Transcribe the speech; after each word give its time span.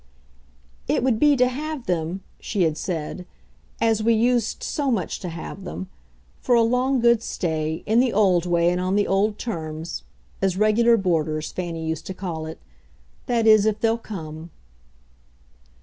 "It 0.87 1.03
would 1.03 1.19
be 1.19 1.35
to 1.35 1.47
have 1.47 1.85
them," 1.85 2.23
she 2.39 2.63
had 2.63 2.75
said, 2.75 3.27
"as 3.79 4.01
we 4.01 4.15
used 4.15 4.63
so 4.63 4.89
much 4.89 5.19
to 5.19 5.29
have 5.29 5.63
them. 5.63 5.89
For 6.39 6.55
a 6.55 6.63
good 6.63 6.71
long 6.71 7.19
stay, 7.19 7.83
in 7.85 7.99
the 7.99 8.11
old 8.11 8.47
way 8.47 8.71
and 8.71 8.81
on 8.81 8.95
the 8.95 9.05
old 9.05 9.37
terms: 9.37 10.01
'as 10.41 10.57
regular 10.57 10.97
boarders' 10.97 11.51
Fanny 11.51 11.85
used 11.85 12.07
to 12.07 12.15
call 12.15 12.47
it. 12.47 12.57
That 13.27 13.45
is 13.45 13.67
if 13.67 13.79
they'll 13.79 13.99
come." 13.99 14.49